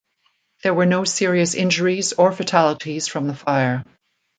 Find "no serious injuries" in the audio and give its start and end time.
0.87-2.11